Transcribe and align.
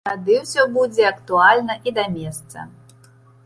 І 0.03 0.07
тады 0.09 0.35
ўсё 0.43 0.63
будзе 0.77 1.03
актуальна 1.11 1.77
і 1.91 1.93
да 1.99 2.09
месца. 2.17 2.69